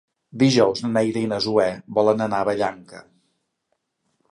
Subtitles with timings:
[0.43, 1.67] Dijous na Neida i na Zoè
[1.99, 3.05] volen anar a Vallanca.